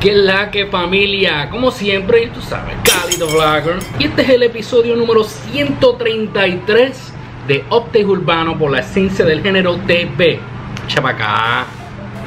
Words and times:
Que 0.00 0.14
la 0.14 0.48
que 0.52 0.66
familia, 0.66 1.50
como 1.50 1.72
siempre, 1.72 2.28
tú 2.28 2.40
sabes, 2.40 2.76
Cálido 2.84 3.26
Vlogger. 3.26 3.78
Y 3.98 4.04
este 4.04 4.22
es 4.22 4.28
el 4.28 4.44
episodio 4.44 4.94
número 4.94 5.24
133 5.24 7.12
de 7.48 7.64
Update 7.68 8.06
Urbano 8.06 8.56
por 8.56 8.70
la 8.70 8.78
esencia 8.78 9.24
del 9.24 9.42
género 9.42 9.76
TV. 9.88 10.38
Chapacá. 10.86 11.66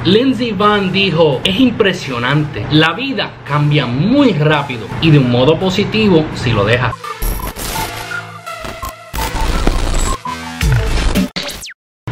Lindsey 0.04 0.52
Van 0.52 0.92
dijo, 0.92 1.40
es 1.44 1.58
impresionante, 1.60 2.66
la 2.72 2.92
vida 2.92 3.30
cambia 3.46 3.86
muy 3.86 4.32
rápido 4.32 4.86
y 5.00 5.10
de 5.10 5.18
un 5.18 5.30
modo 5.30 5.58
positivo 5.58 6.26
si 6.34 6.50
lo 6.50 6.66
dejas. 6.66 6.92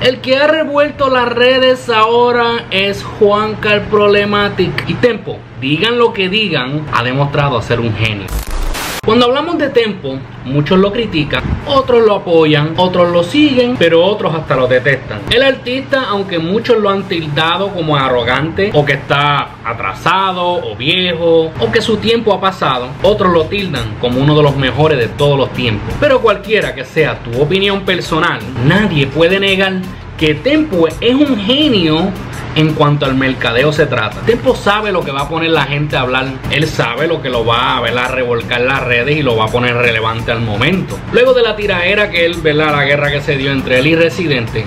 El 0.01 0.23
que 0.23 0.35
ha 0.37 0.47
revuelto 0.47 1.11
las 1.11 1.29
redes 1.29 1.91
ahora 1.91 2.65
es 2.71 3.05
Juan 3.05 3.57
Cal 3.57 3.83
Problematic 3.83 4.89
y 4.89 4.95
Tempo, 4.95 5.37
digan 5.61 5.99
lo 5.99 6.15
que 6.15 6.31
digan, 6.31 6.87
ha 6.95 7.03
demostrado 7.03 7.61
ser 7.61 7.81
un 7.81 7.95
genio. 7.95 8.27
Cuando 9.05 9.27
hablamos 9.27 9.59
de 9.59 9.71
Tempo, 9.71 10.19
muchos 10.45 10.79
lo 10.79 10.93
critican, 10.93 11.43
otros 11.67 12.07
lo 12.07 12.17
apoyan, 12.17 12.75
otros 12.77 13.11
lo 13.11 13.23
siguen, 13.23 13.77
pero 13.79 14.05
otros 14.05 14.35
hasta 14.35 14.57
lo 14.57 14.69
detestan. 14.69 15.21
El 15.31 15.43
artista, 15.43 16.05
aunque 16.09 16.39
muchos 16.39 16.79
lo 16.79 16.91
han 16.91 17.05
tildado 17.05 17.69
como 17.69 17.97
arrogante, 17.97 18.71
o 18.75 18.85
que 18.85 18.93
está 18.93 19.57
atrasado, 19.65 20.47
o 20.47 20.77
viejo, 20.77 21.51
o 21.61 21.73
que 21.73 21.81
su 21.81 21.97
tiempo 21.97 22.33
ha 22.35 22.41
pasado, 22.41 22.89
otros 23.03 23.33
lo 23.33 23.45
tildan 23.47 23.97
como 24.01 24.21
uno 24.21 24.37
de 24.37 24.43
los 24.43 24.57
mejores 24.57 24.99
de 24.99 25.09
todos 25.09 25.39
los 25.39 25.51
tiempos. 25.55 25.95
Pero 25.99 26.21
cualquiera 26.21 26.75
que 26.75 26.85
sea 26.85 27.19
tu 27.19 27.41
opinión 27.41 27.81
personal, 27.87 28.39
nadie 28.67 29.07
puede 29.07 29.41
negar 29.41 29.73
que 30.21 30.35
Tempo 30.35 30.87
es 30.87 31.15
un 31.15 31.41
genio 31.41 32.11
en 32.55 32.75
cuanto 32.75 33.07
al 33.07 33.15
mercadeo 33.15 33.73
se 33.73 33.87
trata. 33.87 34.21
Tempo 34.27 34.55
sabe 34.55 34.93
lo 34.93 35.03
que 35.03 35.13
va 35.13 35.23
a 35.23 35.29
poner 35.31 35.51
la 35.51 35.65
gente 35.65 35.97
a 35.97 36.03
hablar. 36.03 36.27
Él 36.51 36.69
sabe 36.69 37.07
lo 37.07 37.23
que 37.23 37.31
lo 37.31 37.47
va 37.47 37.79
a, 37.79 37.81
ver, 37.81 37.97
a 37.97 38.07
revolcar 38.09 38.61
las 38.61 38.85
redes 38.85 39.17
y 39.17 39.23
lo 39.23 39.35
va 39.35 39.47
a 39.47 39.49
poner 39.49 39.75
relevante 39.75 40.31
al 40.31 40.43
momento. 40.43 40.99
Luego 41.13 41.33
de 41.33 41.41
la 41.41 41.57
tiraera 41.57 42.11
que 42.11 42.27
él, 42.27 42.35
¿verdad? 42.43 42.73
la 42.73 42.85
guerra 42.85 43.11
que 43.11 43.23
se 43.23 43.39
dio 43.39 43.51
entre 43.51 43.79
él 43.79 43.87
y 43.87 43.95
Residente, 43.95 44.67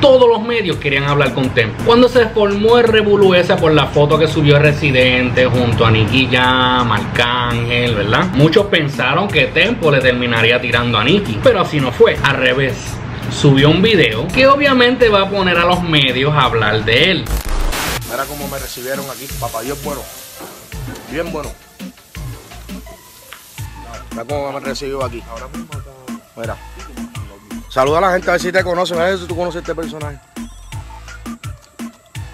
todos 0.00 0.28
los 0.28 0.40
medios 0.40 0.76
querían 0.76 1.04
hablar 1.04 1.34
con 1.34 1.48
Tempo. 1.50 1.82
Cuando 1.84 2.08
se 2.08 2.28
formó 2.28 2.78
el 2.78 2.86
revolú 2.86 3.34
por 3.60 3.72
la 3.72 3.86
foto 3.86 4.16
que 4.16 4.28
subió 4.28 4.60
Residente 4.60 5.46
junto 5.46 5.84
a 5.84 5.90
Nicky 5.90 6.28
Jam, 6.30 6.92
Arcángel, 6.92 7.96
¿verdad? 7.96 8.26
Muchos 8.34 8.66
pensaron 8.66 9.26
que 9.26 9.46
Tempo 9.46 9.90
le 9.90 9.98
terminaría 9.98 10.60
tirando 10.60 10.96
a 10.96 11.02
Nicky, 11.02 11.40
pero 11.42 11.62
así 11.62 11.80
no 11.80 11.90
fue, 11.90 12.16
al 12.22 12.36
revés 12.36 13.01
subió 13.30 13.70
un 13.70 13.82
video 13.82 14.26
que 14.28 14.46
obviamente 14.46 15.08
va 15.08 15.22
a 15.22 15.30
poner 15.30 15.58
a 15.58 15.64
los 15.64 15.82
medios 15.82 16.32
a 16.32 16.44
hablar 16.44 16.84
de 16.84 17.10
él. 17.10 17.24
Mira 18.10 18.24
cómo 18.24 18.48
me 18.48 18.58
recibieron 18.58 19.08
aquí, 19.10 19.26
papá 19.40 19.62
Dios 19.62 19.82
bueno, 19.82 20.02
bien 21.10 21.32
bueno. 21.32 21.52
Mira 24.10 24.24
cómo 24.24 24.52
me 24.52 24.60
recibió 24.60 25.04
aquí. 25.04 25.22
Ahora 25.30 25.48
mismo 25.48 25.68
Mira. 26.36 26.56
Saluda 27.68 27.98
a 27.98 28.00
la 28.02 28.12
gente 28.12 28.28
a 28.28 28.32
ver 28.32 28.40
si 28.40 28.52
te 28.52 28.62
conocen, 28.62 28.98
a 28.98 29.04
ver 29.04 29.18
si 29.18 29.26
tú 29.26 29.34
conoces 29.34 29.60
este 29.62 29.74
personaje. 29.74 30.18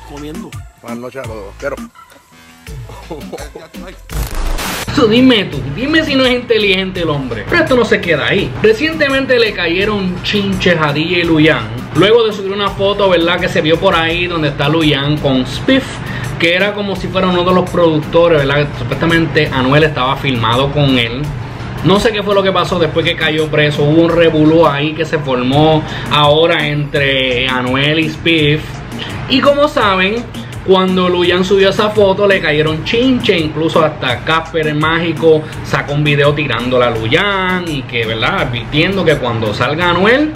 Comiendo. 0.09 0.51
Buenas 0.83 0.99
noches 0.99 1.25
a 1.25 1.29
todos. 1.29 1.55
Quiero. 1.59 1.77
dime 5.07 5.45
tú, 5.45 5.61
dime 5.77 6.03
si 6.03 6.15
no 6.15 6.25
es 6.25 6.33
inteligente 6.33 7.03
el 7.03 7.11
hombre. 7.11 7.45
Pero 7.49 7.63
esto 7.63 7.77
no 7.77 7.85
se 7.85 8.01
queda 8.01 8.27
ahí. 8.27 8.51
Recientemente 8.63 9.39
le 9.39 9.53
cayeron 9.53 10.23
chinches 10.23 10.77
a 10.81 10.93
DJ 10.93 11.25
Luyan. 11.25 11.69
Luego 11.95 12.25
de 12.27 12.33
subir 12.33 12.53
una 12.53 12.71
foto, 12.71 13.09
¿verdad? 13.09 13.39
Que 13.39 13.49
se 13.49 13.61
vio 13.61 13.79
por 13.79 13.95
ahí 13.95 14.27
donde 14.27 14.49
está 14.49 14.69
Luyan 14.69 15.17
con 15.19 15.47
Spiff. 15.47 15.85
Que 16.39 16.55
era 16.55 16.73
como 16.73 16.97
si 16.97 17.09
fuera 17.09 17.29
uno 17.29 17.45
de 17.45 17.53
los 17.53 17.69
productores, 17.69 18.47
¿verdad? 18.47 18.69
supuestamente 18.79 19.49
Anuel 19.53 19.85
estaba 19.85 20.17
filmado 20.17 20.71
con 20.73 20.99
él. 20.99 21.23
No 21.85 22.01
sé 22.01 22.13
qué 22.13 22.23
fue 22.23 22.35
lo 22.35 22.43
que 22.43 22.53
pasó 22.53 22.79
después 22.79 23.05
que 23.05 23.17
cayó 23.17 23.49
preso. 23.49 23.85
Hubo 23.85 24.03
un 24.03 24.11
revuelo 24.11 24.69
ahí 24.69 24.95
que 24.95 25.05
se 25.05 25.19
formó 25.19 25.83
ahora 26.13 26.67
entre 26.67 27.49
Anuel 27.49 28.01
y 28.01 28.09
Spiff. 28.09 28.63
Y 29.29 29.41
como 29.41 29.69
saben, 29.69 30.25
cuando 30.69 31.09
Luyan 31.09 31.47
subió 31.47 31.71
esa 31.71 31.89
foto 31.89 32.27
le 32.29 32.43
cayeron 32.43 32.85
chinche, 32.85 33.39
incluso 33.39 33.83
hasta 33.83 34.19
Casper 34.19 34.67
el 34.67 34.75
Mágico 34.75 35.43
sacó 35.65 35.95
un 35.95 36.05
video 36.05 36.35
tirándola 36.35 36.89
a 36.89 36.91
Luyan 36.91 37.65
y 37.67 37.81
que, 37.85 38.05
¿verdad? 38.05 38.41
Advirtiendo 38.41 39.03
que 39.03 39.17
cuando 39.17 39.55
salga 39.55 39.89
Anuel, 39.89 40.31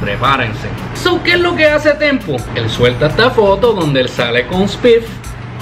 prepárense. 0.00 0.68
So, 0.94 1.22
¿qué 1.22 1.32
es 1.32 1.40
lo 1.40 1.54
que 1.54 1.66
hace 1.66 1.92
Tempo? 1.92 2.38
Él 2.54 2.70
suelta 2.70 3.08
esta 3.08 3.28
foto 3.28 3.74
donde 3.74 4.00
él 4.00 4.08
sale 4.08 4.46
con 4.46 4.66
Spiff 4.66 5.04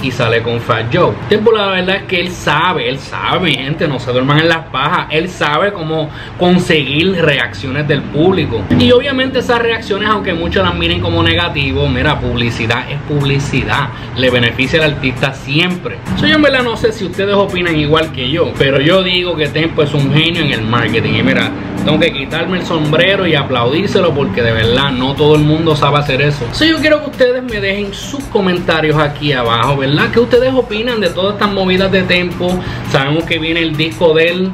y 0.01 0.11
sale 0.11 0.41
con 0.41 0.59
Fat 0.59 0.93
Joe. 0.93 1.13
Tempo 1.29 1.51
la 1.51 1.67
verdad 1.67 1.97
es 1.97 2.03
que 2.03 2.21
él 2.21 2.31
sabe, 2.31 2.89
él 2.89 2.99
sabe, 2.99 3.53
gente, 3.53 3.87
no 3.87 3.99
se 3.99 4.11
duerman 4.11 4.39
en 4.39 4.49
las 4.49 4.65
pajas, 4.67 5.07
él 5.11 5.29
sabe 5.29 5.73
cómo 5.73 6.09
conseguir 6.37 7.21
reacciones 7.21 7.87
del 7.87 8.01
público. 8.01 8.63
Y 8.79 8.91
obviamente 8.91 9.39
esas 9.39 9.59
reacciones, 9.59 10.09
aunque 10.09 10.33
muchos 10.33 10.63
las 10.63 10.75
miren 10.75 11.01
como 11.01 11.23
negativo, 11.23 11.87
mira, 11.87 12.19
publicidad 12.19 12.89
es 12.89 12.99
publicidad, 13.01 13.89
le 14.15 14.29
beneficia 14.29 14.83
al 14.83 14.93
artista 14.93 15.33
siempre. 15.33 15.97
So, 16.17 16.27
yo 16.27 16.35
en 16.35 16.41
verdad 16.41 16.63
no 16.63 16.77
sé 16.77 16.91
si 16.91 17.05
ustedes 17.05 17.35
opinan 17.35 17.77
igual 17.77 18.11
que 18.11 18.29
yo, 18.29 18.51
pero 18.57 18.79
yo 18.79 19.03
digo 19.03 19.35
que 19.35 19.47
Tempo 19.47 19.81
es 19.81 19.93
un 19.93 20.13
genio 20.13 20.43
en 20.43 20.51
el 20.51 20.61
marketing. 20.61 21.13
Y 21.13 21.23
mira, 21.23 21.51
tengo 21.83 21.99
que 21.99 22.11
quitarme 22.11 22.59
el 22.59 22.65
sombrero 22.65 23.25
y 23.25 23.35
aplaudírselo 23.35 24.13
porque 24.13 24.41
de 24.41 24.51
verdad 24.51 24.91
no 24.91 25.15
todo 25.15 25.35
el 25.35 25.43
mundo 25.43 25.75
sabe 25.75 25.97
hacer 25.97 26.21
eso. 26.21 26.45
So, 26.51 26.65
yo 26.65 26.77
quiero 26.79 27.03
que 27.03 27.11
ustedes 27.11 27.43
me 27.43 27.59
dejen 27.59 27.93
sus 27.93 28.23
comentarios 28.25 28.97
aquí 28.97 29.33
abajo, 29.33 29.77
¿verdad? 29.77 30.09
¿Qué 30.11 30.19
ustedes 30.19 30.53
opinan 30.53 30.99
de 30.99 31.09
todas 31.09 31.33
estas 31.33 31.51
movidas 31.51 31.91
de 31.91 32.03
tempo? 32.03 32.59
Sabemos 32.91 33.23
que 33.23 33.39
viene 33.39 33.61
el 33.61 33.75
disco 33.75 34.13
de 34.13 34.29
él. 34.29 34.51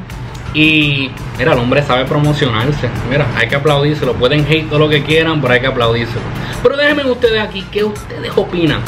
Y 0.54 1.10
mira, 1.36 1.52
el 1.52 1.58
hombre 1.58 1.82
sabe 1.82 2.04
promocionarse. 2.04 2.88
Mira, 3.10 3.26
hay 3.36 3.48
que 3.48 3.56
aplaudírselo. 3.56 4.14
Pueden 4.14 4.46
hate 4.48 4.68
todo 4.68 4.78
lo 4.78 4.88
que 4.88 5.02
quieran, 5.02 5.40
pero 5.40 5.54
hay 5.54 5.60
que 5.60 5.66
aplaudírselo. 5.66 6.22
Pero 6.62 6.76
déjenme 6.76 7.10
ustedes 7.10 7.42
aquí, 7.42 7.66
¿qué 7.72 7.82
ustedes 7.82 8.30
opinan? 8.36 8.80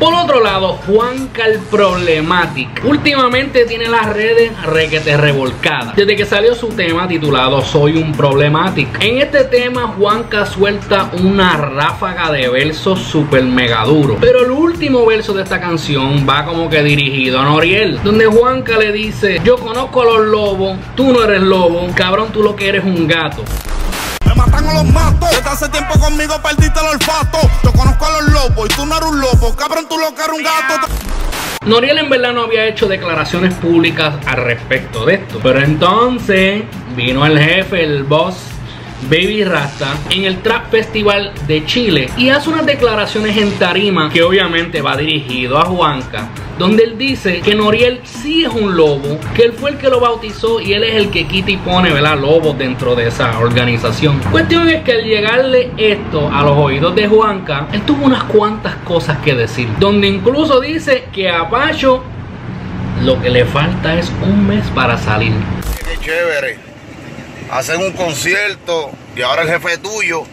Por 0.00 0.14
otro 0.14 0.42
lado, 0.42 0.78
Juanca 0.86 1.44
el 1.46 1.58
Problematic 1.58 2.82
últimamente 2.86 3.66
tiene 3.66 3.86
las 3.86 4.10
redes 4.10 4.50
requete 4.62 5.14
revolcadas. 5.18 5.94
Desde 5.94 6.16
que 6.16 6.24
salió 6.24 6.54
su 6.54 6.68
tema 6.68 7.06
titulado 7.06 7.60
Soy 7.60 7.98
un 7.98 8.12
Problematic. 8.12 8.88
En 9.02 9.18
este 9.18 9.44
tema, 9.44 9.88
Juanca 9.88 10.46
suelta 10.46 11.10
una 11.22 11.58
ráfaga 11.58 12.32
de 12.32 12.48
versos 12.48 12.98
super 12.98 13.44
mega 13.44 13.84
duro. 13.84 14.16
Pero 14.18 14.42
el 14.42 14.50
último 14.50 15.04
verso 15.04 15.34
de 15.34 15.42
esta 15.42 15.60
canción 15.60 16.26
va 16.26 16.46
como 16.46 16.70
que 16.70 16.82
dirigido 16.82 17.38
a 17.38 17.44
Noriel, 17.44 18.02
donde 18.02 18.24
Juanca 18.24 18.78
le 18.78 18.92
dice: 18.92 19.42
Yo 19.44 19.58
conozco 19.58 20.00
a 20.00 20.06
los 20.06 20.28
lobos, 20.28 20.78
tú 20.96 21.12
no 21.12 21.22
eres 21.24 21.42
lobo, 21.42 21.86
cabrón, 21.94 22.28
tú 22.32 22.42
lo 22.42 22.56
que 22.56 22.68
eres 22.70 22.84
un 22.84 23.06
gato 23.06 23.44
matan 24.34 24.92
mato. 24.92 25.26
Desde 25.26 25.48
hace 25.48 25.68
tiempo 25.68 25.98
conmigo 25.98 26.34
perdiste 26.42 26.80
el 26.80 26.86
olfato. 26.86 27.38
Yo 27.62 27.72
conozco 27.72 28.06
a 28.06 28.20
los 28.20 28.32
lobos 28.32 28.70
y 28.70 28.74
tú 28.74 28.86
no 28.86 28.96
eres 28.96 29.08
un 29.08 29.20
lobo. 29.20 29.56
Cabrón, 29.56 29.86
tú 29.88 29.96
lo 29.98 30.14
que 30.14 30.22
un 30.30 30.42
gato. 30.42 30.92
Noriel 31.66 31.98
en 31.98 32.08
verdad 32.08 32.32
no 32.32 32.42
había 32.42 32.66
hecho 32.66 32.88
declaraciones 32.88 33.52
públicas 33.54 34.14
al 34.26 34.38
respecto 34.38 35.04
de 35.04 35.14
esto. 35.14 35.40
Pero 35.42 35.60
entonces 35.60 36.62
vino 36.96 37.26
el 37.26 37.38
jefe, 37.38 37.82
el 37.82 38.04
boss 38.04 38.36
Baby 39.08 39.44
Rasta 39.44 39.96
en 40.10 40.24
el 40.24 40.42
Trap 40.42 40.70
Festival 40.70 41.32
de 41.46 41.64
Chile 41.64 42.10
y 42.16 42.28
hace 42.28 42.50
unas 42.50 42.66
declaraciones 42.66 43.36
en 43.36 43.52
tarima 43.58 44.10
que 44.10 44.22
obviamente 44.22 44.82
va 44.82 44.96
dirigido 44.96 45.58
a 45.58 45.64
Juanca 45.64 46.28
donde 46.60 46.84
él 46.84 46.98
dice 46.98 47.40
que 47.40 47.54
Noriel 47.54 48.02
sí 48.04 48.44
es 48.44 48.52
un 48.52 48.76
lobo, 48.76 49.18
que 49.34 49.44
él 49.44 49.54
fue 49.54 49.70
el 49.70 49.78
que 49.78 49.88
lo 49.88 49.98
bautizó 49.98 50.60
y 50.60 50.74
él 50.74 50.84
es 50.84 50.94
el 50.94 51.10
que 51.10 51.26
quita 51.26 51.50
y 51.50 51.56
pone, 51.56 51.90
¿verdad? 51.90 52.18
Lobos 52.18 52.58
dentro 52.58 52.94
de 52.94 53.08
esa 53.08 53.38
organización. 53.38 54.20
Cuestión 54.30 54.68
es 54.68 54.82
que 54.82 54.92
al 54.92 55.04
llegarle 55.04 55.70
esto 55.78 56.30
a 56.30 56.42
los 56.42 56.58
oídos 56.58 56.94
de 56.94 57.08
Juanca, 57.08 57.66
él 57.72 57.80
tuvo 57.86 58.04
unas 58.04 58.24
cuantas 58.24 58.74
cosas 58.84 59.16
que 59.24 59.34
decir, 59.34 59.70
donde 59.78 60.06
incluso 60.06 60.60
dice 60.60 61.04
que 61.14 61.30
a 61.30 61.48
Pacho 61.48 62.04
lo 63.04 63.18
que 63.22 63.30
le 63.30 63.46
falta 63.46 63.98
es 63.98 64.12
un 64.22 64.46
mes 64.46 64.66
para 64.74 64.98
salir. 64.98 65.32
Qué 65.78 65.98
chévere. 66.04 66.58
Hacen 67.50 67.82
un 67.82 67.92
concierto 67.92 68.90
y 69.16 69.22
ahora 69.22 69.44
el 69.44 69.48
jefe 69.48 69.78
tuyo, 69.78 70.24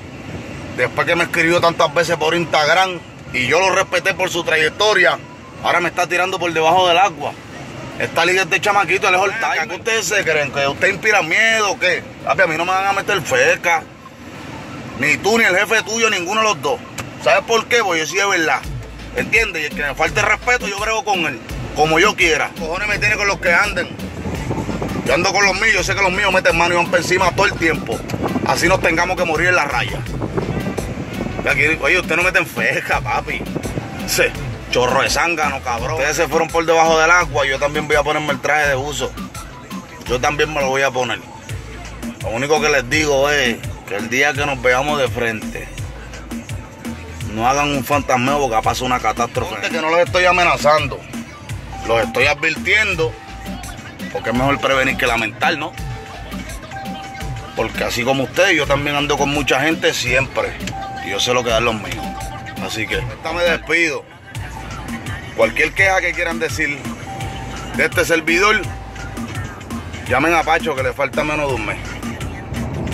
después 0.75 1.07
que 1.07 1.15
me 1.15 1.23
escribió 1.23 1.62
tantas 1.62 1.94
veces 1.94 2.18
por 2.18 2.35
Instagram 2.35 3.00
y 3.31 3.47
yo 3.47 3.62
lo 3.62 3.73
respeté 3.73 4.13
por 4.13 4.30
su 4.30 4.44
trayectoria, 4.44 5.18
Ahora 5.63 5.80
me 5.80 5.89
está 5.89 6.07
tirando 6.07 6.39
por 6.39 6.51
debajo 6.54 6.88
del 6.88 6.98
agua. 6.98 7.33
Esta 8.00 8.25
liga 8.25 8.45
de 8.45 8.62
chamaquito, 8.62 9.07
él 9.09 9.15
es 9.15 9.68
¿Qué 9.68 9.75
ustedes 9.75 10.06
se 10.06 10.24
creen? 10.24 10.51
¿Que 10.51 10.68
usted 10.68 10.89
inspira 10.89 11.24
miedo 11.24 11.71
o 11.71 11.80
qué? 11.80 12.04
a 12.27 12.36
mí 12.36 12.56
no 12.56 12.65
me 12.65 12.71
van 12.71 12.86
a 12.86 12.94
meter 12.94 13.19
feca. 13.21 13.81
Ni 15.00 15.18
tú 15.18 15.38
ni 15.38 15.45
el 15.45 15.56
jefe 15.56 15.81
tuyo, 15.83 16.09
ninguno 16.09 16.42
de 16.42 16.48
los 16.48 16.62
dos. 16.62 16.80
¿Sabes 17.24 17.44
por 17.45 17.65
qué? 17.65 17.83
Porque 17.83 18.01
yo 18.01 18.06
sí 18.06 18.18
es 18.19 18.30
verdad. 18.30 18.62
¿Entiendes? 19.15 19.63
Y 19.63 19.65
el 19.65 19.75
que 19.75 19.83
me 19.83 19.95
falte 19.95 20.21
respeto, 20.21 20.68
yo 20.68 20.80
brego 20.80 21.04
con 21.04 21.25
él. 21.25 21.39
Como 21.75 22.00
yo 22.00 22.15
quiera. 22.15 22.51
Cojones 22.59 22.88
me 22.88 23.00
tiene 23.00 23.15
con 23.15 23.27
los 23.27 23.39
que 23.39 23.51
anden. 23.51 23.89
Yo 25.06 25.13
ando 25.13 25.31
con 25.33 25.45
los 25.45 25.56
míos, 25.56 25.74
yo 25.74 25.83
sé 25.83 25.95
que 25.95 26.01
los 26.01 26.12
míos 26.12 26.31
meten 26.31 26.56
mano 26.56 26.75
y 26.75 26.77
van 26.77 26.92
por 26.92 27.00
encima 27.00 27.31
todo 27.31 27.45
el 27.48 27.54
tiempo. 27.54 27.98
Así 28.45 28.68
nos 28.68 28.80
tengamos 28.80 29.18
que 29.18 29.25
morir 29.25 29.48
en 29.48 29.56
la 29.56 29.65
raya. 29.65 30.00
oye, 31.81 32.00
usted 32.00 32.15
no 32.15 32.24
mete 32.24 32.39
en 32.39 32.45
feca, 32.45 33.01
papi. 33.01 33.42
Sí. 34.07 34.24
Chorro 34.72 35.02
de 35.02 35.10
zángano, 35.10 35.62
cabrón. 35.62 35.94
Ustedes 35.94 36.18
se 36.18 36.28
fueron 36.28 36.48
por 36.50 36.66
debajo 36.66 37.00
del 37.00 37.10
agua, 37.10 37.46
yo 37.46 37.58
también 37.60 37.88
voy 37.88 37.96
a 37.96 38.04
ponerme 38.04 38.34
el 38.34 38.42
traje 38.42 38.69
de 38.69 38.75
uso. 38.75 39.12
Yo 40.08 40.19
también 40.19 40.54
me 40.54 40.62
lo 40.62 40.69
voy 40.69 40.81
a 40.81 40.92
poner. 40.92 41.19
Lo 42.22 42.30
único 42.30 42.62
que 42.62 42.69
les 42.69 42.90
digo 42.90 43.30
es 43.30 43.58
que 43.88 43.96
el 43.96 44.10
día 44.10 44.34
que 44.34 44.46
nos 44.46 44.62
veamos 44.62 45.00
de 45.00 45.08
frente, 45.08 45.68
no 47.34 47.48
hagan 47.48 47.69
un 47.69 47.84
fantasmeo 47.84 48.40
porque 48.40 48.54
va 48.54 48.60
a 48.60 48.64
pasar 48.64 48.86
una 48.86 49.00
catástrofe. 49.00 49.69
que 49.69 49.81
no 49.81 49.90
los 49.90 50.00
estoy 50.00 50.25
amenazando, 50.25 51.00
los 51.88 52.04
estoy 52.04 52.25
advirtiendo, 52.25 53.14
porque 54.12 54.31
es 54.31 54.36
mejor 54.36 54.60
prevenir 54.60 54.98
que 54.98 55.06
lamentar, 55.06 55.58
¿no? 55.58 55.72
Porque 57.56 57.84
así 57.84 58.04
como 58.04 58.24
ustedes, 58.24 58.56
yo 58.56 58.68
también 58.68 58.96
ando 58.96 59.18
con 59.18 59.30
mucha 59.30 59.60
gente 59.62 59.94
siempre. 59.94 60.54
Y 61.06 61.12
yo 61.12 61.19
sé 61.19 61.34
lo 61.34 61.44
que 61.44 61.50
dan 61.50 61.66
los 61.66 61.75
míos. 61.75 62.06
Así 62.64 62.86
que, 62.86 62.98
esta 62.98 63.34
me 63.34 63.44
despido. 63.44 64.04
Cualquier 65.38 65.72
queja 65.74 66.01
que 66.01 66.13
quieran 66.13 66.39
decir 66.39 66.80
de 67.75 67.86
este 67.86 68.04
servidor, 68.04 68.60
llamen 70.10 70.34
a 70.34 70.42
Pacho 70.42 70.75
que 70.75 70.81
le 70.81 70.94
falta 70.94 71.24
menos 71.24 71.50
de 71.50 71.54
un 71.54 71.66
mes. 71.68 71.78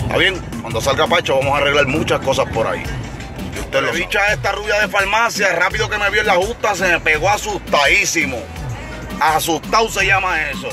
¿Está 0.02 0.18
bien? 0.18 0.34
Cuando 0.60 0.82
salga 0.82 1.06
Pacho 1.06 1.38
vamos 1.38 1.54
a 1.54 1.62
arreglar 1.62 1.86
muchas 1.86 2.20
cosas 2.20 2.46
por 2.52 2.66
ahí. 2.66 2.82
Y 3.56 3.60
usted 3.60 3.80
lo 3.80 3.92
bicha 3.92 4.30
esta 4.30 4.52
rubia 4.52 4.78
de 4.78 4.88
farmacia, 4.88 5.54
rápido 5.54 5.88
que 5.88 5.96
me 5.96 6.10
vio 6.10 6.20
en 6.20 6.26
la 6.26 6.34
justa, 6.34 6.74
se 6.74 6.86
me 6.86 7.00
pegó 7.00 7.30
asustadísimo. 7.30 8.36
Asustado 9.20 9.88
se 9.88 10.04
llama 10.04 10.42
eso. 10.50 10.68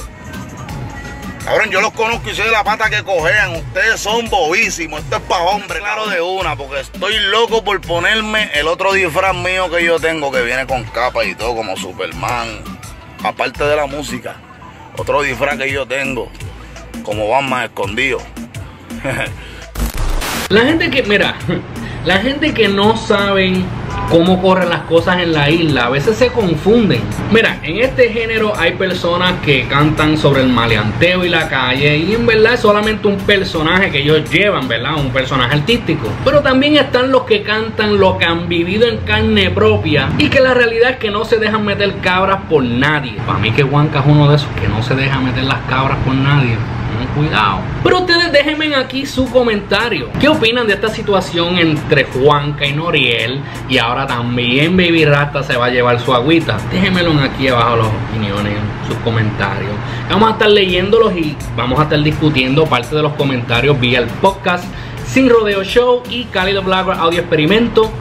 Cabrón, 1.45 1.71
yo 1.71 1.81
los 1.81 1.91
conozco 1.93 2.29
y 2.29 2.35
soy 2.35 2.45
de 2.45 2.51
la 2.51 2.63
pata 2.63 2.89
que 2.89 3.03
cojean. 3.03 3.55
Ustedes 3.55 3.99
son 3.99 4.29
bobísimos. 4.29 5.01
Esto 5.01 5.15
es 5.15 5.21
para 5.23 5.41
hombre, 5.43 5.79
claro 5.79 6.07
de 6.07 6.21
una, 6.21 6.55
porque 6.55 6.81
estoy 6.81 7.17
loco 7.31 7.63
por 7.63 7.81
ponerme 7.81 8.51
el 8.53 8.67
otro 8.67 8.93
disfraz 8.93 9.35
mío 9.35 9.69
que 9.71 9.83
yo 9.83 9.99
tengo, 9.99 10.31
que 10.31 10.41
viene 10.43 10.67
con 10.67 10.83
capa 10.83 11.25
y 11.25 11.33
todo, 11.33 11.55
como 11.55 11.75
Superman. 11.75 12.47
Aparte 13.23 13.63
de 13.63 13.75
la 13.75 13.87
música, 13.87 14.35
otro 14.97 15.23
disfraz 15.23 15.57
que 15.57 15.71
yo 15.71 15.87
tengo, 15.87 16.31
como 17.03 17.41
más 17.41 17.65
escondido. 17.65 18.19
la 20.49 20.61
gente 20.61 20.91
que, 20.91 21.03
mira, 21.03 21.35
la 22.05 22.19
gente 22.19 22.53
que 22.53 22.67
no 22.67 22.95
saben 22.95 23.65
cómo 24.11 24.41
corren 24.41 24.69
las 24.69 24.81
cosas 24.81 25.19
en 25.19 25.31
la 25.31 25.49
isla. 25.49 25.85
A 25.85 25.89
veces 25.89 26.17
se 26.17 26.27
confunden. 26.27 27.01
Mira, 27.31 27.59
en 27.63 27.77
este 27.77 28.09
género 28.09 28.53
hay 28.57 28.73
personas 28.73 29.35
que 29.43 29.65
cantan 29.67 30.17
sobre 30.17 30.41
el 30.41 30.49
maleanteo 30.49 31.23
y 31.23 31.29
la 31.29 31.47
calle 31.47 31.97
y 31.97 32.13
en 32.13 32.25
verdad 32.25 32.55
es 32.55 32.59
solamente 32.59 33.07
un 33.07 33.15
personaje 33.17 33.89
que 33.89 33.99
ellos 33.99 34.29
llevan, 34.29 34.67
¿verdad? 34.67 34.95
Un 34.97 35.11
personaje 35.11 35.55
artístico. 35.55 36.09
Pero 36.25 36.41
también 36.41 36.75
están 36.75 37.09
los 37.09 37.23
que 37.23 37.41
cantan 37.41 37.97
lo 37.97 38.17
que 38.17 38.25
han 38.25 38.49
vivido 38.49 38.87
en 38.87 38.97
carne 38.97 39.49
propia 39.49 40.09
y 40.17 40.27
que 40.27 40.41
la 40.41 40.53
realidad 40.53 40.91
es 40.91 40.97
que 40.97 41.09
no 41.09 41.23
se 41.23 41.37
dejan 41.37 41.63
meter 41.63 41.95
cabras 42.01 42.41
por 42.49 42.63
nadie. 42.63 43.13
Para 43.25 43.39
mí 43.39 43.51
que 43.51 43.63
Juanca 43.63 43.99
es 43.99 44.05
uno 44.05 44.29
de 44.29 44.35
esos 44.35 44.49
que 44.59 44.67
no 44.67 44.83
se 44.83 44.93
deja 44.93 45.19
meter 45.21 45.45
las 45.45 45.61
cabras 45.69 45.97
por 46.03 46.13
nadie 46.13 46.57
cuidado. 47.15 47.59
Pero 47.83 47.99
ustedes 47.99 48.31
déjenme 48.31 48.75
aquí 48.75 49.05
su 49.05 49.29
comentario. 49.29 50.09
¿Qué 50.19 50.27
opinan 50.27 50.67
de 50.67 50.73
esta 50.73 50.89
situación 50.89 51.57
entre 51.57 52.05
Juanca 52.05 52.65
y 52.65 52.73
Noriel? 52.73 53.41
Y 53.69 53.77
ahora 53.77 54.07
también 54.07 54.75
Baby 54.77 55.05
Rasta 55.05 55.43
se 55.43 55.57
va 55.57 55.65
a 55.65 55.69
llevar 55.69 55.99
su 55.99 56.13
agüita. 56.13 56.57
Déjenmelo 56.71 57.11
aquí 57.21 57.47
abajo 57.47 57.77
las 57.77 57.87
opiniones, 57.87 58.53
sus 58.87 58.97
comentarios. 58.97 59.71
Vamos 60.09 60.29
a 60.29 60.31
estar 60.33 60.49
leyéndolos 60.49 61.15
y 61.15 61.35
vamos 61.55 61.79
a 61.79 61.83
estar 61.83 62.01
discutiendo 62.01 62.65
parte 62.65 62.95
de 62.95 63.01
los 63.01 63.13
comentarios 63.13 63.79
vía 63.79 63.99
el 63.99 64.07
podcast 64.07 64.65
Sin 65.05 65.29
Rodeo 65.29 65.63
Show 65.63 66.03
y 66.09 66.25
Cálido 66.25 66.61
Blogger 66.61 66.95
Audio 66.95 67.21
Experimento. 67.21 67.91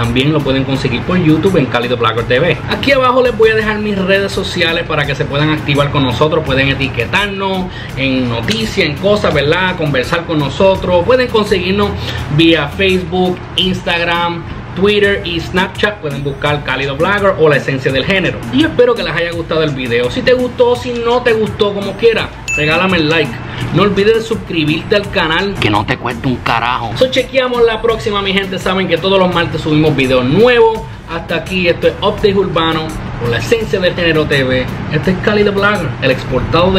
También 0.00 0.32
lo 0.32 0.40
pueden 0.40 0.64
conseguir 0.64 1.02
por 1.02 1.18
YouTube 1.18 1.58
en 1.58 1.66
Cálido 1.66 1.98
Blogger 1.98 2.24
TV. 2.24 2.56
Aquí 2.70 2.90
abajo 2.90 3.22
les 3.22 3.36
voy 3.36 3.50
a 3.50 3.54
dejar 3.54 3.80
mis 3.80 3.98
redes 3.98 4.32
sociales 4.32 4.86
para 4.88 5.04
que 5.04 5.14
se 5.14 5.26
puedan 5.26 5.50
activar 5.50 5.90
con 5.90 6.04
nosotros. 6.04 6.42
Pueden 6.42 6.68
etiquetarnos 6.68 7.66
en 7.98 8.26
noticias, 8.30 8.88
en 8.88 8.96
cosas, 8.96 9.34
¿verdad? 9.34 9.76
Conversar 9.76 10.24
con 10.24 10.38
nosotros. 10.38 11.04
Pueden 11.04 11.28
conseguirnos 11.28 11.90
vía 12.34 12.68
Facebook, 12.68 13.36
Instagram, 13.56 14.42
Twitter 14.74 15.20
y 15.26 15.38
Snapchat 15.38 16.00
pueden 16.00 16.24
buscar 16.24 16.64
Cálido 16.64 16.96
Blogger 16.96 17.34
o 17.38 17.50
la 17.50 17.56
esencia 17.56 17.92
del 17.92 18.06
género. 18.06 18.38
Y 18.54 18.64
espero 18.64 18.94
que 18.94 19.02
les 19.02 19.12
haya 19.12 19.32
gustado 19.32 19.62
el 19.62 19.72
video. 19.72 20.10
Si 20.10 20.22
te 20.22 20.32
gustó, 20.32 20.76
si 20.76 20.92
no 20.94 21.22
te 21.22 21.34
gustó, 21.34 21.74
como 21.74 21.92
quiera, 21.98 22.30
regálame 22.56 22.96
el 22.96 23.10
like. 23.10 23.49
No 23.74 23.82
olvides 23.82 24.14
de 24.14 24.22
suscribirte 24.22 24.96
al 24.96 25.08
canal, 25.10 25.54
que 25.54 25.70
no 25.70 25.86
te 25.86 25.96
cueste 25.96 26.26
un 26.26 26.36
carajo. 26.36 26.90
So 26.96 27.08
chequeamos 27.08 27.62
la 27.62 27.80
próxima, 27.80 28.20
mi 28.20 28.32
gente. 28.32 28.58
Saben 28.58 28.88
que 28.88 28.98
todos 28.98 29.16
los 29.16 29.32
martes 29.32 29.60
subimos 29.60 29.94
videos 29.94 30.24
nuevos. 30.24 30.80
Hasta 31.08 31.36
aquí, 31.36 31.68
esto 31.68 31.86
es 31.86 31.94
Update 32.00 32.34
Urbano, 32.34 32.86
por 33.20 33.30
la 33.30 33.38
esencia 33.38 33.78
del 33.78 33.94
género 33.94 34.24
TV. 34.26 34.66
Este 34.92 35.12
es 35.12 35.18
Cálido 35.18 35.52
Blogger, 35.52 35.88
el 36.02 36.10
exportado 36.10 36.72
de 36.72 36.78